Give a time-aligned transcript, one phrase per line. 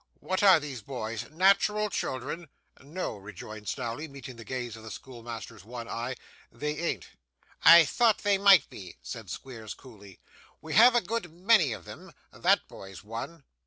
[0.19, 2.49] What are these boys; natural children?'
[2.81, 6.15] 'No,' rejoined Snawley, meeting the gaze of the schoolmaster's one eye.
[6.51, 7.09] 'They ain't.'
[7.61, 10.19] 'I thought they might be,' said Squeers, coolly.
[10.59, 13.43] 'We have a good many of them; that boy's one.